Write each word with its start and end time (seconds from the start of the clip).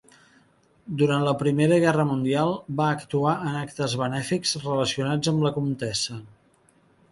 Durant 1.01 1.25
la 1.27 1.33
Primera 1.41 1.77
Guerra 1.83 2.05
Mundial 2.13 2.55
va 2.81 2.89
actuar 2.95 3.35
en 3.51 3.61
actes 3.61 3.95
benèfics 4.05 4.57
relacionats 4.67 5.33
amb 5.35 5.49
la 5.49 5.55
contesa. 5.61 6.21